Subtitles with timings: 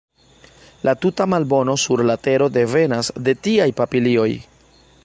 [0.87, 4.31] La tuta malbono sur la tero devenas de tiaj papilioj!